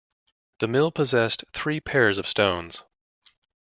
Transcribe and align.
The 0.61 0.67
mill 0.67 0.89
possessed 0.89 1.43
three 1.53 1.79
pairs 1.79 2.17
of 2.17 2.25
stones. 2.25 2.83